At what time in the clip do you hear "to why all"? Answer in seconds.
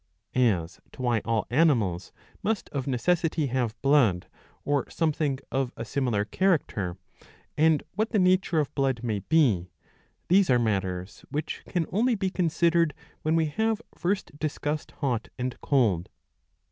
0.93-1.45